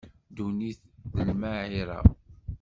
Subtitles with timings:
[0.29, 0.79] Ddunit
[1.11, 1.99] d lmaɛira.